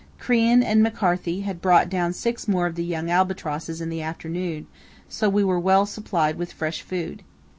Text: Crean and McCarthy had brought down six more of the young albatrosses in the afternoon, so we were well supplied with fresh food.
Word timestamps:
Crean 0.17 0.63
and 0.63 0.81
McCarthy 0.81 1.41
had 1.41 1.61
brought 1.61 1.87
down 1.87 2.11
six 2.11 2.47
more 2.47 2.65
of 2.65 2.73
the 2.73 2.83
young 2.83 3.11
albatrosses 3.11 3.81
in 3.81 3.89
the 3.91 4.01
afternoon, 4.01 4.65
so 5.07 5.29
we 5.29 5.43
were 5.43 5.59
well 5.59 5.85
supplied 5.85 6.37
with 6.37 6.53
fresh 6.53 6.81
food. 6.81 7.21